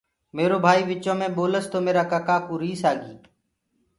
ميرو 0.35 0.57
ڀآئيٚ 0.63 0.87
وچو 0.89 1.13
مي 1.19 1.27
ٻولس 1.35 1.65
تو 1.71 1.77
ميرآ 1.85 2.03
ڪَڪآ 2.11 2.35
ڪوُ 2.45 2.53
ريس 2.61 2.81
آگي۔ 2.91 3.13